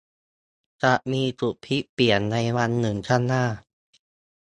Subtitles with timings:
[0.83, 3.43] จะมีจุดพลิกเปลี่ยนในวันหนึ่งข้างหน้า